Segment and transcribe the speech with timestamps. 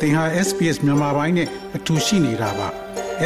[0.00, 2.68] သင်ဟာ SPS မြန်မာပိုင်းနဲ့အတူရှိနေတာပါ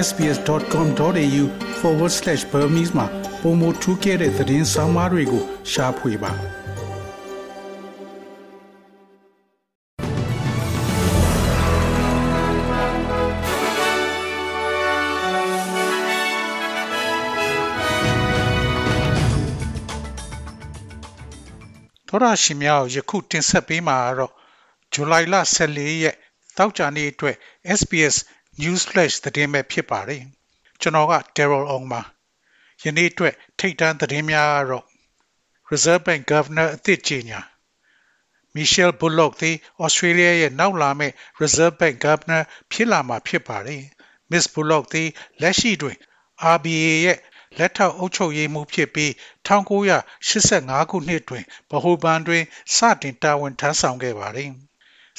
[0.06, 3.06] sbs.com.au/burmese မှာ
[3.42, 6.32] ပုံမထူးခဲ့တဲ့သတင်းစာမားတွေကိုရှားဖွေပါ
[22.08, 24.32] သောရရှိမြောက်ယခုတင်ဆက်ပေးမှာတော့
[24.92, 26.16] ဇူလိုင်လ14ရက်
[26.56, 27.36] တောက်ကြနေ့အတွက်
[27.78, 28.16] SBS
[28.60, 30.22] News Flash သတင်းပဲဖြစ်ပါတယ်
[30.80, 32.00] ကျွန်တော်က Daryl Ong ပါ
[32.82, 34.86] ယနေ့အတွက်ထိတ်တန့်သတင်းများကတော့
[35.70, 37.40] Reserve Bank Governor အသစ်ကြီးညာ
[38.56, 42.42] Michelle Bullock သည် Australia ရဲ့နောက်လာမယ့် Reserve Bank Governor
[42.72, 43.82] ဖြစ်လာမှာဖြစ်ပါတယ်
[44.30, 45.08] Miss Bullock သည်
[45.42, 45.96] လက်ရှိတွင်
[46.54, 47.18] RBA ရဲ့
[47.58, 49.10] လက်ထောက်အုပ်ချုပ်ရေးမှူးဖြစ်ပြီး
[49.48, 54.50] 1985ခုနှစ်တွင်ဗဟိုဘဏ်တွင်စတင်တာဝန်ထမ်းဆောင်ခဲ့ပါသည်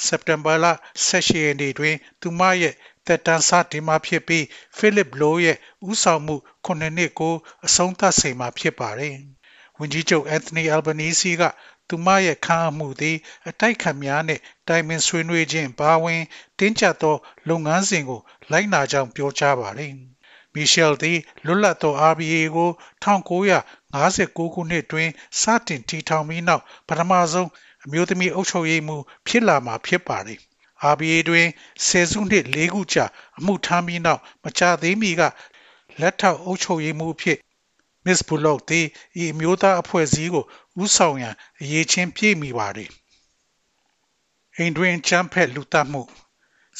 [0.06, 0.66] စက်တင်ဘာလ
[1.06, 2.74] 16ရက်နေ့တွင် သူမရဲ့
[3.06, 4.44] တက်တန်းစတင်မှာဖြစ်ပြီး
[4.76, 5.56] ဖိလစ်လိုရဲ့
[5.88, 7.34] ဦးဆောင်မှု9နှစ်ကို
[7.66, 9.16] အဆုံးသတ်စေမှာဖြစ်ပါတယ်
[9.78, 11.42] ဝန်ကြီးချုပ်အန်သိုနီအယ်ဘနီစီက
[11.88, 13.16] သူမရဲ့ခံအမှုသည်
[13.48, 16.22] အတိုက်ခံများနှင့်တိုင်ပင်ဆွေးနွေးခြင်းပါဝင်
[16.58, 17.16] တင်းကျပ်သော
[17.48, 19.92] လုပ်ငန်းစဉ်ကို လိုက်နာကြောင်းပြောကြားပါတယ်
[20.54, 22.70] မီရှယ်သည်လွတ်လပ်သော RBA ကို
[23.04, 25.08] 1959ခုနှစ်တွင်
[25.40, 27.50] စတင်တည်ထောင်ပြီးနောက်ပထမဆုံး
[27.86, 30.38] အမျိုးသမီးအုပ်ချုပ်ရေးမှူးဖြစ်လာမှာဖြစ်ပါတယ်။
[30.92, 31.46] RBA တွင်
[31.86, 33.04] ဆယ်စုနှစ်၄ခုကြာ
[33.38, 35.22] အမှုထမ်းပြီးနောက်မကြာသေးမီက
[36.00, 37.38] လက်ထောက်အုပ်ချုပ်ရေးမှူးဖြစ်
[38.04, 38.86] Miss Bullock သည်
[39.22, 40.44] ဤအမျိုးသားအဖွဲ့အစည်းကို
[40.82, 42.90] ဦးဆောင်ရန်အရေးချင်းပြည့်မိပါတယ်။
[44.56, 46.02] အိမ်တွင်ချမ်းဖက်လူတတ်မှု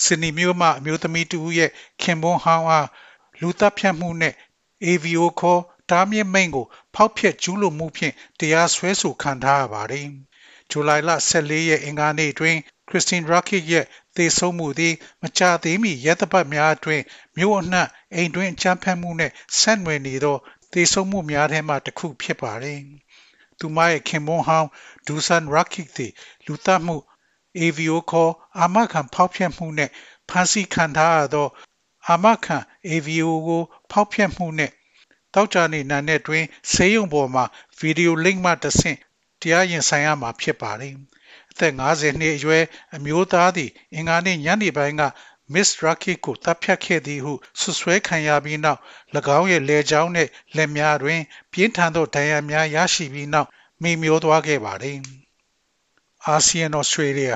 [0.03, 1.71] စနီမျိုးမှအမျိုးသမီးတူရဲ့
[2.03, 2.89] ခင်ပွန်းဟောင်းအား
[3.41, 4.35] လူတပ်ဖြတ်မှုနဲ့
[4.85, 10.09] AVO ခေါ်တားမြစ်မိန့်ကို ဖောက်ဖျက်ကျူးလွန်မှုဖြင့်တရားစွဲဆိုခံထားရပါတယ်။
[10.71, 12.57] ဇူလိုင်လ14ရက်အင်္ဂါနေ့တွင်
[12.89, 13.85] ခရစ်စတင်ရာကစ်ရဲ့
[14.17, 17.05] သေဆုံးမှုသည် မကြာသေးမီရက်သပတ်များအတွင်း
[17.37, 20.37] မြို့အနှံ့အိမ်တွင်းအကြမ်းဖက်မှုနှင့်ဆက်နွယ်နေသော
[20.73, 22.81] သေဆုံးမှုများထဲမှတစ်ခုဖြစ်ပါတယ်။
[23.59, 24.69] သူမရဲ့ခင်ပွန်းဟောင်း
[25.07, 26.13] ဒူဆန်ရာကစ်သည်
[26.47, 26.97] လူသတ်မှု
[27.59, 29.93] AVO ခေါ်အာမခံဖောက်ဖျက်မှုနှင့်
[30.29, 31.49] ဖမ်းဆီးခံထားရသော
[32.09, 32.57] အာမခံ
[32.89, 34.71] AVO ကို ဖောက်ဖျက်မှုနဲ့
[35.35, 37.45] တောက်ကြနေနာနဲ့တွင်ဆေးရုံပေါ်မှာ
[37.79, 38.99] ဗီဒီယိုလိန့်မှတဆင့်
[39.45, 40.95] တရားရင်ဆိုင်ရမှာဖြစ်ပါတယ်။
[41.51, 42.65] အသက်50နှစ်အရွယ်
[42.97, 45.03] အမျိုးသားသည်အင်္ဂါနေ့ညနေပိုင်းက
[45.53, 48.81] Miss Rakit ကိုတပ်ဖြတ်ခဲ့သည်ဟုဆွဆွဲခံရပြီးနောက်၎
[49.39, 51.21] င်းရဲ့လက်ချောင်းနဲ့လက်များတွင်
[51.53, 53.49] ပြင်းထန်သောဒဏ်ရာများရရှိပြီးနောက်
[53.83, 54.99] မိမျောသွားခဲ့ပါတယ်။
[56.35, 57.35] ASEAN Australia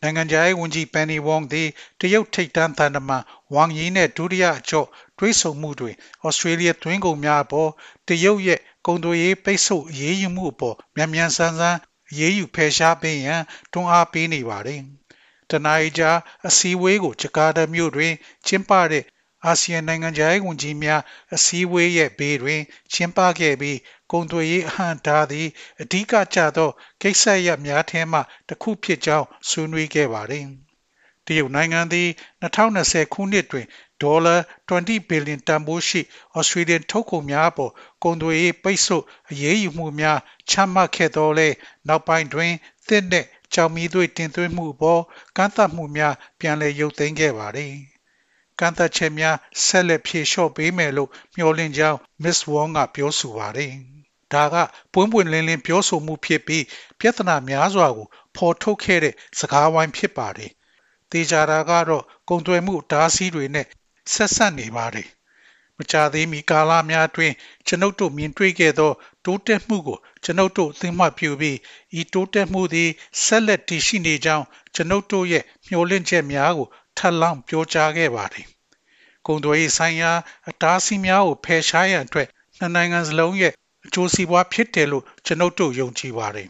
[0.00, 1.68] နိုင်ငံခြားရေးဝန်ကြီးပန်နီဝေါင်သည်
[2.00, 3.22] တရုတ်ထိပ်တန်းသံတမန်
[3.54, 4.88] ဝမ်ယီနဲ့ဒုတိယအကျော့
[5.18, 5.94] တွဲဆုံမှုတွင်
[6.24, 7.70] ဩစတြေးလျသွင်းကုန်များအပေါ်
[8.08, 11.76] တရုတ်ရဲ့ ကုန်သွယ်ရေးပိတ်ဆို့အရေးယူမှုအပေါ်မြန်မြန်ဆန်ဆန်
[12.10, 14.80] အရေးယူဖယ်ရှားပေးရန်တွန်းအားပေးနေပါတယ်။
[15.50, 16.10] တနအီကြာ
[16.48, 18.12] အစည်းအဝေးကိုဂျကာတာမြို့တွင်
[18.46, 19.04] ကျင်းပတဲ့
[19.44, 21.02] အာဆီယံနိုင်ငံခြားရေးဝန်ကြီးများ
[21.34, 22.60] အစည်းအဝေးရဲ့ဘေးတွင်
[22.92, 23.78] ကျင်းပခဲ့ပြီး
[24.10, 25.48] ကုန်သွယ်ရေးအဟန့်တားသည့်
[25.82, 26.70] အဓိကကျသော
[27.02, 30.46] ကိစ္စရပ်များထဲမှတစ်ခုဖြစ်ကြောင်းဆွေးနွေးခဲ့ပါတယ်။
[31.26, 32.08] တရုတ်နိုင်ငံသည်
[32.42, 33.66] 2020ခုနှစ်တွင်
[34.02, 34.36] ဒေါ်လာ
[34.68, 36.00] 20ဘီလီယံတန်ဖိုးရှိ
[36.38, 37.72] Australian ထုတ်ကုန်များအပေါ်
[38.02, 40.18] ကုန်သွယ်ရေးပိတ်ဆို့အရေးယူမှုများ
[40.50, 41.48] ချမှတ်ခဲ့သောလဲ
[41.88, 42.52] နောက်ပိုင်းတွင်
[42.88, 45.02] သစ်နှင့်ကြောင်မီသွေးတင်သွင်းမှုအပေါ်
[45.36, 47.74] ကန့်သတ်မှုများပြန်လည်ရုပ်သိမ်းခဲ့ပါသည်။
[48.60, 53.72] ကန့်သတ်ချက်များဆက်လက်ဖြေလျှော့ပေးမယ်လို့မျှော်လင့်ကြောင်း Miss Wong ကပြောဆိုပါတယ်။
[54.32, 54.56] ဒါက
[54.92, 56.64] ပွင့်ပွင့်လင်းလင်းပြောဆိုမှုဖြစ်ပြီး
[57.00, 60.50] ပြဿနာများစွာကိုဖော်ထုတ်ခဲ့တဲ့စကားဝိုင်းဖြစ်ပါတယ်။
[61.12, 63.66] တေချာတာကတော့ကုံသွယ်မှုတားဆီးတွေနဲ့
[64.12, 65.08] ဆက်ဆက်နေပါတယ်။
[65.78, 67.34] မကြသေးမီကာလများအတွင်း
[67.66, 68.92] ကျွန်ုပ်တို့မြင်တွေ့ခဲ့သော
[69.24, 71.56] တိုးတက်မှုကို ကျွန်ုပ်တို့သိမှတ်ပြုပြီး
[72.00, 72.90] ဤတိုးတက်မှုသည်
[73.24, 74.44] ဆက်လက်တည်ရှိနေကြောင်း
[74.74, 78.46] ကျွန်ုပ်တို့ရဲ့မျှော်လင့်ချက်များကိုထပ်လောင်းပြောကြားခဲ့ပါတယ်။
[79.26, 80.12] ကုန်သွယ်ရေးဆိုင်ရာ
[80.48, 82.28] အတားအဆီးများကိုဖယ်ရှားရန်အတွက်
[82.58, 83.52] နှစ်နိုင်ငံစလုံးရဲ့
[83.86, 86.48] အကျိုးစီးပွားဖြစ်တယ်လို့ကျွန်ုပ်တို့ယုံကြည်ပါတယ်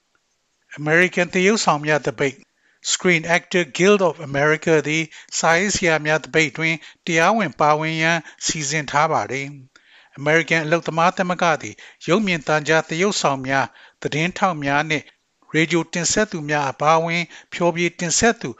[0.78, 2.36] ။American တရုတ်ဆောင်များတပိတ်
[2.92, 5.04] Screen Actor Guild of America သည်
[5.38, 6.74] စာရေးဆရာများတပိတ်တွင်
[7.06, 9.46] တရားဝင်ပါဝင်ရန်စီစဉ်ထားပါတယ်။
[10.18, 11.74] American အလုပ်သမားသမဂ္ဂသည်
[12.08, 13.66] ရုပ်မြင်သံကြားသရုပ်ဆောင်များ
[14.02, 15.04] သတင်းထောက်များနှင့်
[15.54, 17.22] ရေဒီယိုတင်ဆက်သူများအပါအဝင်
[17.52, 18.50] ဖျော်ဖြေတင်ဆက်သူ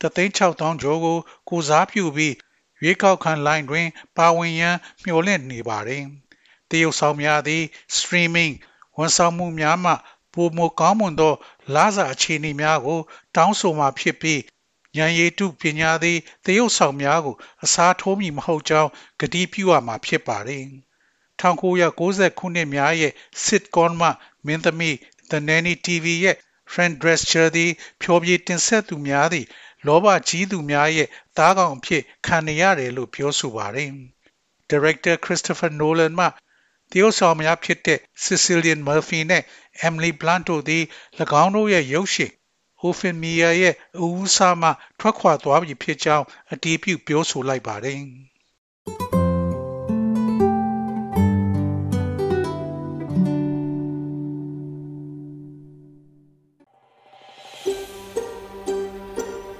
[0.00, 2.34] 36000ကျော်ကိုကိုစားပြုပြီး
[2.82, 3.86] ရွေးကောက်ခံလိုင်းတွင်
[4.16, 6.02] ပါဝင်ရန်မျှော်လင့်နေပါတယ်။
[6.70, 7.62] တရုတ်ဆောင်များသည်
[7.96, 8.52] streaming
[8.98, 9.92] ဝန်ဆောင်မှုများမှ
[10.34, 11.34] ပိုမိုကောင်းမွန်သော
[11.74, 13.00] လစာအခြေအနေများကို
[13.36, 14.40] တောင်းဆိုမှာဖြစ်ပြီး
[14.96, 18.90] ဉာဏ်ရည်တုပညာသည်တရုတ်ဆောင်များကို အစားထိုးမည်မဟုတ်ကြောင်း
[19.20, 20.64] ကတိပြုရမှာဖြစ်ပါတယ်။
[21.40, 23.12] 1990ခုနှစ်များရဲ့
[23.44, 24.08] sitcom မှ
[24.46, 24.96] မင်းသမီး
[25.30, 26.36] The Nanny TV ရဲ့
[26.72, 27.70] Fran Drescher သည်
[28.02, 29.46] ဖြောပြတင်ဆက်သူများသည့်
[29.86, 33.90] လောဘကြီးသူများရဲ့သားကောင်အဖြစ်ခံနေရတယ်လို့ပြောဆိုပါတယ်။
[34.70, 36.26] Director Christopher Nolan မှ
[36.94, 39.42] တရုတ်ဆောင်များဖြစ်တဲ့ Cillian Murphy နဲ့
[39.86, 40.82] Emily Blunt တို့သည်၎
[41.42, 42.32] င်းတို့ရဲ့ရုပ်ရှင်
[42.86, 44.70] Ophelia ရဲ့အဦးစားမှ
[45.00, 48.00] ထွက်ခွာသွားပြီဖြစ်ကြောင်းအတည်ပြုပြောဆိုလိုက်ပါတယ်။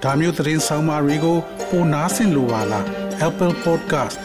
[0.03, 1.37] ။ဒါမျိုးသတင်းဆောင်မာတွေကို
[1.69, 2.85] ပိုနားဆင်လိုပါလား
[3.27, 4.24] Apple Podcast